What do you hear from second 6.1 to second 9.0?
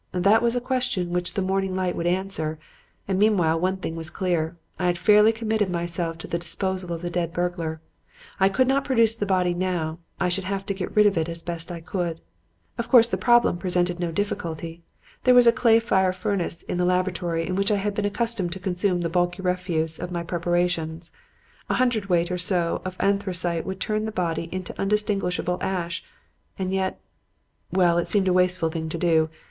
to the disposal of the dead burglar. I could not